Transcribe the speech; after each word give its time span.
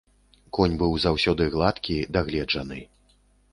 Конь 0.57 0.77
быў 0.79 0.95
заўсёды 1.03 1.47
гладкі, 1.57 2.01
дагледжаны. 2.19 2.83